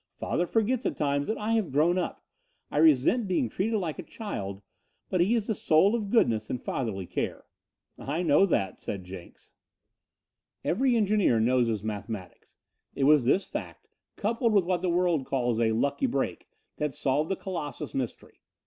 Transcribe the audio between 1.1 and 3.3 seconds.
that I have grown up. I resent